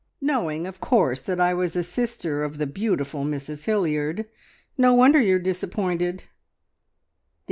"Knowing, 0.19 0.65
of 0.65 0.79
course, 0.81 1.21
that 1.21 1.39
I 1.39 1.53
was 1.53 1.75
a 1.75 1.83
sister 1.83 2.43
of 2.43 2.57
the 2.57 2.65
beautiful 2.65 3.23
Mrs 3.23 3.65
Hilliard! 3.65 4.25
No 4.75 4.95
wonder 4.95 5.21
you 5.21 5.35
are 5.35 5.39
disappointed!" 5.39 6.23